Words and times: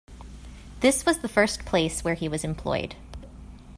This 0.79 1.05
was 1.05 1.19
the 1.19 1.29
first 1.29 1.63
place 1.63 2.03
where 2.03 2.15
he 2.15 2.27
was 2.27 2.43
employed. 2.43 2.95